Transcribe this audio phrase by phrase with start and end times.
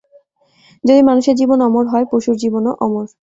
[0.83, 3.05] যদি মানুষের জীবন অমর হয়, পশুর জীবনও অমর।